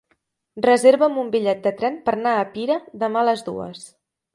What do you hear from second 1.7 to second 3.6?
tren per anar a Pira demà a les